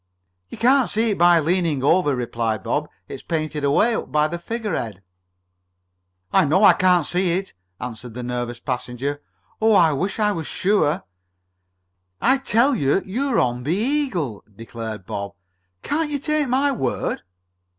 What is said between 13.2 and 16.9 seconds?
on the Eagle," declared Bob. "Can't you take my